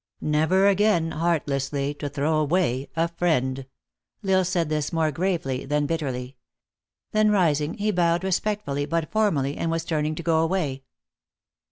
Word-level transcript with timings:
"Never 0.39 0.65
again 0.65 1.11
heartlessly 1.11 1.93
to 1.99 2.09
throw 2.09 2.37
away 2.39 2.89
a 2.95 3.07
friend!!" 3.07 3.67
L 4.27 4.31
Isle 4.39 4.43
said 4.45 4.67
this 4.69 4.91
more 4.91 5.11
gravely 5.11 5.63
than 5.63 5.85
bitterly. 5.85 6.37
Then 7.11 7.29
rising, 7.29 7.75
he 7.75 7.91
bowed 7.91 8.23
respectfully 8.23 8.87
but 8.87 9.11
formally, 9.11 9.57
and 9.57 9.69
was 9.69 9.85
turning 9.85 10.15
to 10.15 10.23
go 10.23 10.39
away. 10.39 10.81